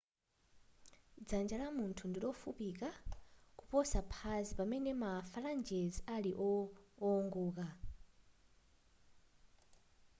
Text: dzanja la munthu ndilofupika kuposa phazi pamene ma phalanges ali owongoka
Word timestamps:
dzanja 1.25 1.57
la 1.61 1.67
munthu 1.75 2.03
ndilofupika 2.07 2.89
kuposa 3.59 3.99
phazi 4.13 4.51
pamene 4.59 4.91
ma 5.01 5.11
phalanges 5.31 5.95
ali 6.15 6.31
owongoka 6.47 7.67